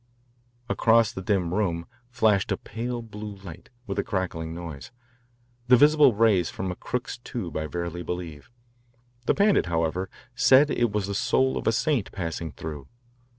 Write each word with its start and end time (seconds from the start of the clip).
Across 0.67 1.11
the 1.11 1.21
dim 1.21 1.53
room 1.53 1.85
flashed 2.09 2.51
a 2.51 2.57
pale 2.57 3.03
blue 3.03 3.35
light 3.35 3.69
with 3.85 3.99
a 3.99 4.03
crackling 4.03 4.51
noise, 4.51 4.89
the 5.67 5.77
visible 5.77 6.15
rays 6.15 6.49
from 6.49 6.71
a 6.71 6.75
Crookes 6.75 7.19
tube, 7.19 7.55
I 7.55 7.67
verily 7.67 8.01
believe. 8.01 8.49
The 9.27 9.35
Pandit, 9.35 9.67
however, 9.67 10.09
said 10.33 10.71
it 10.71 10.91
was 10.91 11.05
the 11.05 11.13
soul 11.13 11.55
of 11.55 11.67
a 11.67 11.71
saint 11.71 12.11
passing 12.11 12.51
through. 12.51 12.87